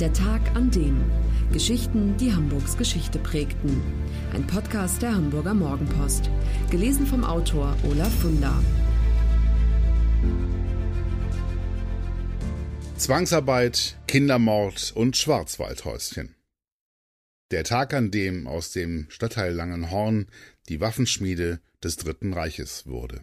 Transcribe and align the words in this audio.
Der 0.00 0.14
Tag 0.14 0.40
an 0.56 0.70
dem. 0.70 1.04
Geschichten, 1.52 2.16
die 2.16 2.32
Hamburgs 2.32 2.78
Geschichte 2.78 3.18
prägten. 3.18 3.82
Ein 4.32 4.46
Podcast 4.46 5.02
der 5.02 5.14
Hamburger 5.14 5.52
Morgenpost. 5.52 6.30
Gelesen 6.70 7.06
vom 7.06 7.22
Autor 7.22 7.76
Olaf 7.82 8.10
Funder. 8.20 8.64
Zwangsarbeit, 12.96 13.98
Kindermord 14.06 14.90
und 14.94 15.18
Schwarzwaldhäuschen. 15.18 16.34
Der 17.50 17.64
Tag, 17.64 17.92
an 17.92 18.10
dem 18.10 18.46
aus 18.46 18.72
dem 18.72 19.04
Stadtteil 19.10 19.52
Langenhorn 19.52 20.28
die 20.70 20.80
Waffenschmiede 20.80 21.60
des 21.84 21.98
Dritten 21.98 22.32
Reiches 22.32 22.86
wurde. 22.86 23.20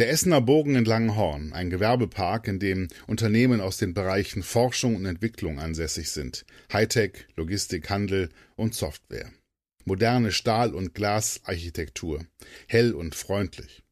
Der 0.00 0.08
Essener 0.08 0.40
Bogen 0.40 0.76
in 0.76 0.86
Langenhorn, 0.86 1.52
ein 1.52 1.68
Gewerbepark, 1.68 2.48
in 2.48 2.58
dem 2.58 2.88
Unternehmen 3.06 3.60
aus 3.60 3.76
den 3.76 3.92
Bereichen 3.92 4.42
Forschung 4.42 4.96
und 4.96 5.04
Entwicklung 5.04 5.58
ansässig 5.58 6.08
sind, 6.08 6.46
Hightech, 6.72 7.26
Logistik, 7.36 7.90
Handel 7.90 8.30
und 8.56 8.74
Software. 8.74 9.30
Moderne 9.84 10.32
Stahl- 10.32 10.74
und 10.74 10.94
Glasarchitektur, 10.94 12.24
hell 12.66 12.94
und 12.94 13.14
freundlich. 13.14 13.82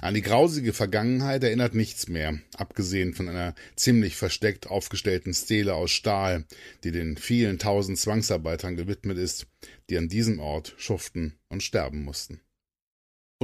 An 0.00 0.14
die 0.14 0.22
grausige 0.22 0.72
Vergangenheit 0.72 1.44
erinnert 1.44 1.74
nichts 1.74 2.08
mehr, 2.08 2.38
abgesehen 2.56 3.12
von 3.12 3.28
einer 3.28 3.54
ziemlich 3.76 4.16
versteckt 4.16 4.68
aufgestellten 4.68 5.34
Stele 5.34 5.74
aus 5.74 5.90
Stahl, 5.90 6.46
die 6.84 6.90
den 6.90 7.18
vielen 7.18 7.58
tausend 7.58 7.98
Zwangsarbeitern 7.98 8.76
gewidmet 8.76 9.18
ist, 9.18 9.46
die 9.90 9.98
an 9.98 10.08
diesem 10.08 10.38
Ort 10.38 10.72
schuften 10.78 11.34
und 11.50 11.62
sterben 11.62 12.02
mussten. 12.02 12.40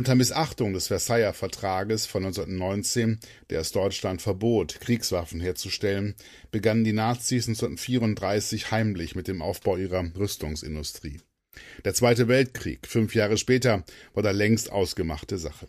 Unter 0.00 0.14
Missachtung 0.14 0.72
des 0.72 0.86
Versailler 0.86 1.34
Vertrages 1.34 2.06
von 2.06 2.24
1919, 2.24 3.20
der 3.50 3.60
es 3.60 3.70
Deutschland 3.70 4.22
verbot, 4.22 4.80
Kriegswaffen 4.80 5.40
herzustellen, 5.40 6.14
begannen 6.50 6.84
die 6.84 6.94
Nazis 6.94 7.46
1934 7.48 8.70
heimlich 8.70 9.14
mit 9.14 9.28
dem 9.28 9.42
Aufbau 9.42 9.76
ihrer 9.76 10.10
Rüstungsindustrie. 10.16 11.20
Der 11.84 11.92
Zweite 11.92 12.28
Weltkrieg, 12.28 12.86
fünf 12.86 13.14
Jahre 13.14 13.36
später, 13.36 13.84
war 14.14 14.22
da 14.22 14.30
längst 14.30 14.72
ausgemachte 14.72 15.36
Sache. 15.36 15.68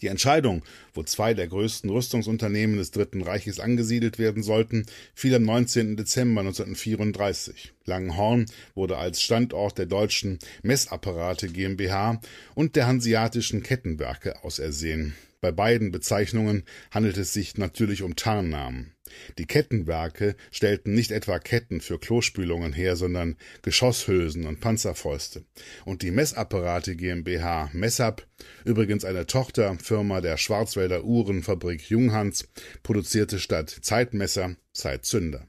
Die 0.00 0.08
Entscheidung, 0.08 0.62
wo 0.94 1.02
zwei 1.02 1.34
der 1.34 1.48
größten 1.48 1.90
Rüstungsunternehmen 1.90 2.76
des 2.76 2.90
Dritten 2.90 3.22
Reiches 3.22 3.60
angesiedelt 3.60 4.18
werden 4.18 4.42
sollten, 4.42 4.86
fiel 5.14 5.34
am 5.34 5.44
19. 5.44 5.96
Dezember 5.96 6.40
1934. 6.40 7.72
Langenhorn 7.84 8.46
wurde 8.74 8.98
als 8.98 9.22
Standort 9.22 9.78
der 9.78 9.86
deutschen 9.86 10.38
Messapparate 10.62 11.48
GmbH 11.48 12.20
und 12.54 12.76
der 12.76 12.86
Hanseatischen 12.86 13.62
Kettenwerke 13.62 14.44
ausersehen. 14.44 15.14
Bei 15.40 15.52
beiden 15.52 15.92
Bezeichnungen 15.92 16.64
handelt 16.90 17.16
es 17.16 17.32
sich 17.32 17.56
natürlich 17.56 18.02
um 18.02 18.16
Tarnnamen. 18.16 18.92
Die 19.38 19.46
Kettenwerke 19.46 20.36
stellten 20.50 20.94
nicht 20.94 21.10
etwa 21.10 21.38
Ketten 21.38 21.80
für 21.80 21.98
Klospülungen 21.98 22.72
her, 22.72 22.96
sondern 22.96 23.36
Geschosshülsen 23.62 24.46
und 24.46 24.60
Panzerfäuste. 24.60 25.44
Und 25.84 26.02
die 26.02 26.10
Messapparate 26.10 26.96
GmbH 26.96 27.70
Messab, 27.72 28.26
übrigens 28.64 29.04
eine 29.04 29.26
Tochterfirma 29.26 30.20
der 30.20 30.36
Schwarzwälder 30.36 31.04
Uhrenfabrik 31.04 31.88
Junghans, 31.90 32.48
produzierte 32.82 33.38
statt 33.38 33.70
Zeitmesser 33.82 34.56
Zeitzünder. 34.72 35.48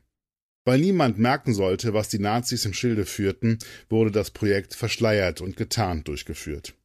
Weil 0.66 0.80
niemand 0.80 1.18
merken 1.18 1.54
sollte, 1.54 1.94
was 1.94 2.10
die 2.10 2.20
Nazis 2.20 2.66
im 2.66 2.74
Schilde 2.74 3.06
führten, 3.06 3.60
wurde 3.90 4.12
das 4.12 4.32
Projekt 4.32 4.76
verschleiert 4.76 5.42
und 5.42 5.58
getarnt 5.58 6.08
durchgeführt. 6.08 6.76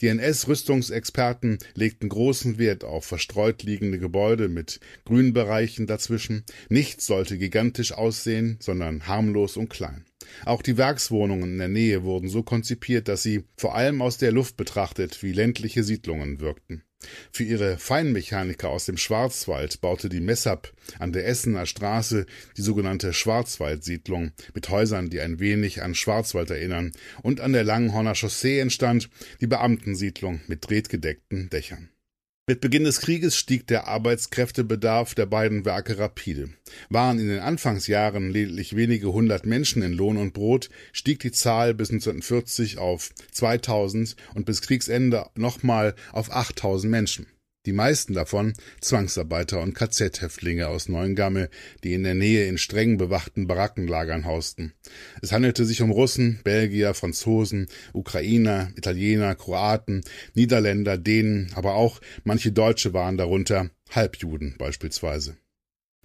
Die 0.00 0.08
NS-Rüstungsexperten 0.08 1.58
legten 1.74 2.10
großen 2.10 2.58
Wert 2.58 2.84
auf 2.84 3.06
verstreut 3.06 3.62
liegende 3.62 3.98
Gebäude 3.98 4.48
mit 4.48 4.78
Grünbereichen 5.06 5.86
dazwischen. 5.86 6.44
Nichts 6.68 7.06
sollte 7.06 7.38
gigantisch 7.38 7.92
aussehen, 7.92 8.58
sondern 8.60 9.06
harmlos 9.06 9.56
und 9.56 9.70
klein. 9.70 10.04
Auch 10.44 10.62
die 10.62 10.76
Werkswohnungen 10.76 11.52
in 11.52 11.58
der 11.58 11.68
Nähe 11.68 12.02
wurden 12.02 12.28
so 12.28 12.42
konzipiert, 12.42 13.08
dass 13.08 13.22
sie, 13.22 13.44
vor 13.56 13.74
allem 13.74 14.02
aus 14.02 14.18
der 14.18 14.32
Luft 14.32 14.56
betrachtet, 14.56 15.22
wie 15.22 15.32
ländliche 15.32 15.82
Siedlungen 15.82 16.40
wirkten. 16.40 16.82
Für 17.32 17.44
ihre 17.44 17.78
Feinmechaniker 17.78 18.68
aus 18.68 18.86
dem 18.86 18.96
Schwarzwald 18.96 19.80
baute 19.80 20.08
die 20.08 20.20
Messab 20.20 20.72
an 20.98 21.12
der 21.12 21.26
Essener 21.26 21.66
Straße 21.66 22.26
die 22.56 22.62
sogenannte 22.62 23.12
Schwarzwaldsiedlung 23.12 24.32
mit 24.54 24.68
Häusern, 24.68 25.10
die 25.10 25.20
ein 25.20 25.40
wenig 25.40 25.82
an 25.82 25.94
Schwarzwald 25.94 26.50
erinnern, 26.50 26.92
und 27.22 27.40
an 27.40 27.52
der 27.52 27.64
Langenhorner 27.64 28.14
Chaussee 28.14 28.58
entstand 28.58 29.08
die 29.40 29.46
Beamtensiedlung 29.46 30.40
mit 30.46 30.68
drehtgedeckten 30.68 31.50
Dächern. 31.50 31.93
Mit 32.46 32.60
Beginn 32.60 32.84
des 32.84 33.00
Krieges 33.00 33.38
stieg 33.38 33.66
der 33.68 33.88
Arbeitskräftebedarf 33.88 35.14
der 35.14 35.24
beiden 35.24 35.64
Werke 35.64 35.96
rapide. 35.98 36.50
Waren 36.90 37.18
in 37.18 37.28
den 37.28 37.38
Anfangsjahren 37.38 38.28
lediglich 38.28 38.76
wenige 38.76 39.14
hundert 39.14 39.46
Menschen 39.46 39.80
in 39.80 39.94
Lohn 39.94 40.18
und 40.18 40.34
Brot, 40.34 40.68
stieg 40.92 41.20
die 41.20 41.32
Zahl 41.32 41.72
bis 41.72 41.88
1940 41.88 42.76
auf 42.76 43.14
2000 43.32 44.14
und 44.34 44.44
bis 44.44 44.60
Kriegsende 44.60 45.24
nochmal 45.34 45.94
auf 46.12 46.30
8000 46.30 46.90
Menschen 46.90 47.26
die 47.66 47.72
meisten 47.72 48.14
davon 48.14 48.52
Zwangsarbeiter 48.80 49.60
und 49.60 49.74
KZ-Häftlinge 49.74 50.68
aus 50.68 50.88
Neuengamme, 50.88 51.48
die 51.82 51.94
in 51.94 52.04
der 52.04 52.14
Nähe 52.14 52.46
in 52.46 52.58
streng 52.58 52.98
bewachten 52.98 53.46
Barackenlagern 53.46 54.24
hausten. 54.24 54.72
Es 55.22 55.32
handelte 55.32 55.64
sich 55.64 55.82
um 55.82 55.90
Russen, 55.90 56.40
Belgier, 56.44 56.94
Franzosen, 56.94 57.66
Ukrainer, 57.92 58.70
Italiener, 58.76 59.34
Kroaten, 59.34 60.02
Niederländer, 60.34 60.98
Dänen, 60.98 61.50
aber 61.54 61.74
auch 61.74 62.00
manche 62.24 62.52
Deutsche 62.52 62.92
waren 62.92 63.16
darunter, 63.16 63.70
Halbjuden 63.90 64.56
beispielsweise. 64.58 65.36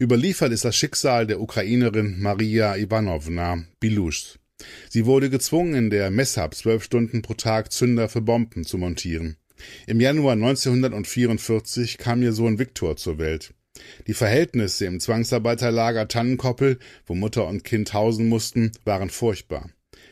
Überliefert 0.01 0.53
ist 0.53 0.63
das 0.63 0.77
Schicksal 0.77 1.27
der 1.27 1.41
Ukrainerin 1.41 2.21
Maria 2.21 2.77
Ivanovna 2.77 3.65
Bilusch. 3.81 4.39
Sie 4.89 5.05
wurde 5.05 5.29
gezwungen, 5.29 5.73
in 5.73 5.89
der 5.89 6.09
Messab 6.09 6.55
zwölf 6.55 6.83
Stunden 6.83 7.21
pro 7.21 7.33
Tag 7.33 7.71
Zünder 7.71 8.09
für 8.09 8.21
Bomben 8.21 8.65
zu 8.65 8.77
montieren. 8.77 9.37
Im 9.87 9.99
Januar 9.99 10.33
1944 10.33 11.97
kam 11.97 12.21
ihr 12.21 12.33
Sohn 12.33 12.59
Viktor 12.59 12.95
zur 12.95 13.17
Welt. 13.17 13.53
Die 14.07 14.13
Verhältnisse 14.13 14.85
im 14.85 14.99
Zwangsarbeiterlager 14.99 16.07
Tannenkoppel, 16.07 16.79
wo 17.05 17.15
Mutter 17.15 17.47
und 17.47 17.63
Kind 17.63 17.93
hausen 17.93 18.27
mussten, 18.27 18.71
waren 18.85 19.09
furchtbar. 19.09 19.69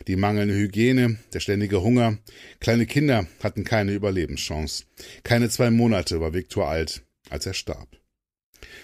Die 0.08 0.16
mangelnde 0.16 0.54
Hygiene, 0.56 1.18
der 1.34 1.40
ständige 1.40 1.82
Hunger. 1.82 2.18
Kleine 2.60 2.86
Kinder 2.86 3.28
hatten 3.42 3.64
keine 3.64 3.94
Überlebenschance. 3.94 4.86
Keine 5.24 5.50
zwei 5.50 5.70
Monate 5.70 6.22
war 6.22 6.34
Viktor 6.34 6.68
alt, 6.68 7.04
als 7.30 7.46
er 7.46 7.54
starb. 7.54 7.98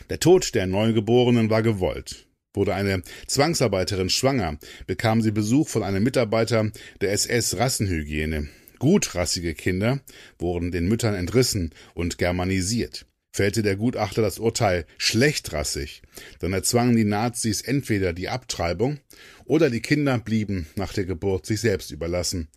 Der 0.10 0.20
Tod 0.20 0.54
der 0.56 0.68
Neugeborenen 0.68 1.50
war 1.50 1.64
gewollt. 1.64 2.28
Wurde 2.54 2.76
eine 2.76 3.02
Zwangsarbeiterin 3.26 4.10
schwanger, 4.10 4.60
bekam 4.86 5.22
sie 5.22 5.32
Besuch 5.32 5.70
von 5.70 5.82
einem 5.82 6.04
Mitarbeiter 6.04 6.72
der 7.02 7.12
SS 7.12 7.58
Rassenhygiene. 7.58 8.50
Gutrassige 8.84 9.54
Kinder 9.54 10.02
wurden 10.40 10.74
den 10.74 10.90
Müttern 10.90 11.14
entrissen 11.16 11.74
und 11.94 12.18
germanisiert. 12.18 13.06
Fällte 13.34 13.64
der 13.64 13.78
Gutachter 13.78 14.22
das 14.22 14.40
Urteil 14.40 14.86
schlechtrassig, 14.98 16.02
dann 16.40 16.52
erzwangen 16.52 16.98
die 16.98 17.06
Nazis 17.06 17.62
entweder 17.62 18.12
die 18.12 18.28
Abtreibung 18.28 19.00
oder 19.46 19.70
die 19.70 19.80
Kinder 19.80 20.20
blieben 20.20 20.68
nach 20.76 20.92
der 20.92 21.06
Geburt 21.06 21.46
sich 21.46 21.62
selbst 21.62 21.92
überlassen, 21.92 22.50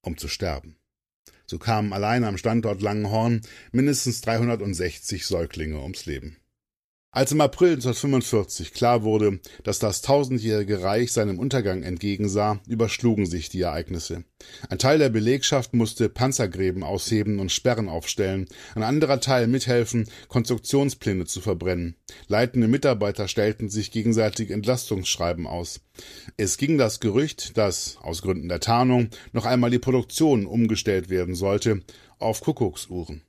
um 0.00 0.16
zu 0.16 0.26
sterben. 0.28 0.76
So 1.44 1.58
kamen 1.58 1.92
allein 1.92 2.24
am 2.24 2.38
Standort 2.38 2.80
Langenhorn 2.80 3.42
mindestens 3.70 4.22
360 4.22 5.26
Säuglinge 5.26 5.82
ums 5.82 6.06
Leben. 6.06 6.38
Als 7.14 7.30
im 7.30 7.40
April 7.40 7.74
1945 7.74 8.72
klar 8.72 9.04
wurde, 9.04 9.38
dass 9.62 9.78
das 9.78 10.02
tausendjährige 10.02 10.82
Reich 10.82 11.12
seinem 11.12 11.38
Untergang 11.38 11.84
entgegensah, 11.84 12.58
überschlugen 12.66 13.24
sich 13.24 13.48
die 13.48 13.60
Ereignisse. 13.60 14.24
Ein 14.68 14.80
Teil 14.80 14.98
der 14.98 15.10
Belegschaft 15.10 15.74
musste 15.74 16.08
Panzergräben 16.08 16.82
ausheben 16.82 17.38
und 17.38 17.52
Sperren 17.52 17.88
aufstellen, 17.88 18.46
ein 18.74 18.82
anderer 18.82 19.20
Teil 19.20 19.46
mithelfen, 19.46 20.08
Konstruktionspläne 20.26 21.24
zu 21.24 21.40
verbrennen. 21.40 21.94
Leitende 22.26 22.66
Mitarbeiter 22.66 23.28
stellten 23.28 23.70
sich 23.70 23.92
gegenseitig 23.92 24.50
Entlastungsschreiben 24.50 25.46
aus. 25.46 25.82
Es 26.36 26.56
ging 26.56 26.78
das 26.78 26.98
Gerücht, 26.98 27.56
dass, 27.56 27.96
aus 28.02 28.22
Gründen 28.22 28.48
der 28.48 28.58
Tarnung, 28.58 29.10
noch 29.32 29.46
einmal 29.46 29.70
die 29.70 29.78
Produktion 29.78 30.46
umgestellt 30.46 31.10
werden 31.10 31.36
sollte, 31.36 31.82
auf 32.18 32.40
Kuckucksuhren. 32.40 33.22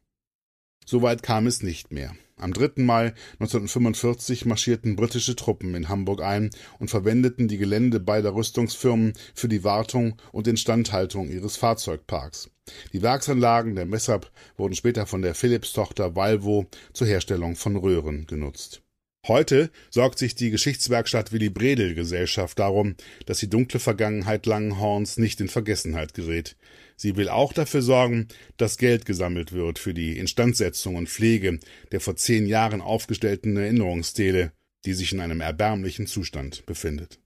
Soweit 0.87 1.21
kam 1.21 1.45
es 1.45 1.61
nicht 1.61 1.91
mehr. 1.91 2.15
Am 2.37 2.51
3. 2.51 2.83
Mai 2.83 3.13
1945 3.39 4.45
marschierten 4.45 4.97
britische 4.97 5.37
Truppen 5.37 5.73
in 5.73 5.87
Hamburg 5.87 6.21
ein 6.21 6.49
und 6.79 6.89
verwendeten 6.89 7.47
die 7.47 7.57
Gelände 7.57 8.01
beider 8.01 8.35
Rüstungsfirmen 8.35 9.13
für 9.33 9.47
die 9.47 9.63
Wartung 9.63 10.21
und 10.33 10.45
Instandhaltung 10.47 11.29
ihres 11.29 11.55
Fahrzeugparks. 11.55 12.49
Die 12.91 13.01
Werksanlagen 13.01 13.75
der 13.75 13.85
Messab 13.85 14.31
wurden 14.57 14.75
später 14.75 15.05
von 15.05 15.21
der 15.21 15.33
Philips-Tochter 15.33 16.17
Valvo 16.17 16.65
zur 16.91 17.07
Herstellung 17.07 17.55
von 17.55 17.77
Röhren 17.77 18.27
genutzt. 18.27 18.81
Heute 19.27 19.71
sorgt 19.89 20.19
sich 20.19 20.35
die 20.35 20.51
Geschichtswerkstatt 20.51 21.31
Willy 21.31 21.49
Bredel 21.49 21.95
Gesellschaft 21.95 22.59
darum, 22.59 22.95
dass 23.25 23.39
die 23.39 23.49
dunkle 23.49 23.79
Vergangenheit 23.79 24.45
Langenhorns 24.45 25.17
nicht 25.17 25.41
in 25.41 25.47
Vergessenheit 25.47 26.13
gerät. 26.13 26.55
Sie 26.95 27.15
will 27.15 27.29
auch 27.29 27.51
dafür 27.51 27.81
sorgen, 27.81 28.27
dass 28.57 28.77
Geld 28.77 29.05
gesammelt 29.05 29.51
wird 29.51 29.79
für 29.79 29.95
die 29.95 30.19
Instandsetzung 30.19 30.95
und 30.95 31.09
Pflege 31.09 31.59
der 31.91 32.01
vor 32.01 32.15
zehn 32.15 32.45
Jahren 32.45 32.81
aufgestellten 32.81 33.57
Erinnerungsstele. 33.57 34.51
die 34.85 34.93
sich 34.93 35.13
in 35.13 35.19
einem 35.19 35.41
erbärmlichen 35.41 36.05
Zustand 36.05 36.63
befindet. 36.67 37.19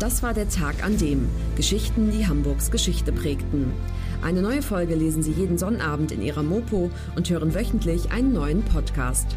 Das 0.00 0.24
war 0.24 0.34
der 0.34 0.48
Tag 0.48 0.82
an 0.84 0.98
dem 0.98 1.28
Geschichten, 1.54 2.10
die 2.10 2.26
Hamburgs 2.26 2.72
Geschichte 2.72 3.12
prägten. 3.12 3.72
Eine 4.20 4.42
neue 4.42 4.62
Folge 4.62 4.96
lesen 4.96 5.22
Sie 5.22 5.30
jeden 5.30 5.58
Sonnabend 5.58 6.10
in 6.10 6.20
Ihrer 6.20 6.42
Mopo 6.42 6.90
und 7.14 7.30
hören 7.30 7.54
wöchentlich 7.54 8.10
einen 8.10 8.32
neuen 8.32 8.64
Podcast. 8.64 9.36